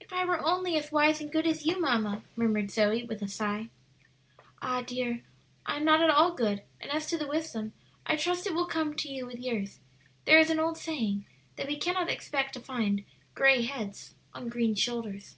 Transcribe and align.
"If 0.00 0.12
I 0.12 0.26
were 0.26 0.46
only 0.46 0.76
as 0.76 0.92
wise 0.92 1.18
and 1.22 1.32
good 1.32 1.46
as 1.46 1.64
you, 1.64 1.80
mamma!" 1.80 2.24
murmured 2.36 2.70
Zoe 2.70 3.04
with 3.04 3.22
a 3.22 3.26
sigh. 3.26 3.70
"Ah, 4.60 4.82
dear, 4.82 5.22
I 5.64 5.78
am 5.78 5.84
not 5.86 6.02
at 6.02 6.10
all 6.10 6.32
good; 6.34 6.62
and 6.78 6.90
as 6.90 7.06
to 7.06 7.16
the 7.16 7.26
wisdom, 7.26 7.72
I 8.04 8.16
trust 8.16 8.46
it 8.46 8.52
will 8.52 8.66
come 8.66 8.92
to 8.94 9.08
you 9.08 9.24
with 9.24 9.38
years; 9.38 9.80
there 10.26 10.38
is 10.38 10.50
an 10.50 10.60
old 10.60 10.76
saying 10.76 11.24
that 11.56 11.68
we 11.68 11.78
cannot 11.78 12.10
expect 12.10 12.52
to 12.52 12.60
find 12.60 13.06
gray 13.34 13.62
heads 13.62 14.14
on 14.34 14.50
green 14.50 14.74
shoulders." 14.74 15.36